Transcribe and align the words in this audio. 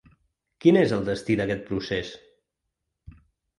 Quin 0.65 0.79
és 0.81 0.93
el 0.97 1.03
destí 1.09 1.37
d’aquest 1.41 1.63
procés? 1.69 2.17